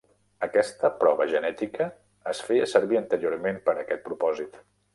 Aquesta 0.45 0.89
prova 1.03 1.27
genètica 1.33 1.87
es 2.33 2.41
feia 2.47 2.67
servir 2.73 3.01
anteriorment 3.03 3.61
per 3.69 3.77
a 3.77 3.79
aquest 3.85 4.05
propòsit. 4.09 4.63